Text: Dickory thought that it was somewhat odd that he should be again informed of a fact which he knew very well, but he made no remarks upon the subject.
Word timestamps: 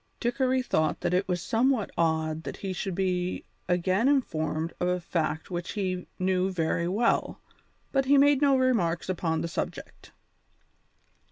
Dickory 0.19 0.63
thought 0.63 1.01
that 1.01 1.13
it 1.13 1.27
was 1.27 1.43
somewhat 1.43 1.91
odd 1.95 2.41
that 2.41 2.57
he 2.57 2.73
should 2.73 2.95
be 2.95 3.45
again 3.69 4.07
informed 4.07 4.73
of 4.79 4.87
a 4.87 4.99
fact 4.99 5.51
which 5.51 5.73
he 5.73 6.07
knew 6.17 6.49
very 6.51 6.87
well, 6.87 7.39
but 7.91 8.05
he 8.05 8.17
made 8.17 8.41
no 8.41 8.57
remarks 8.57 9.09
upon 9.09 9.41
the 9.41 9.47
subject. 9.47 10.11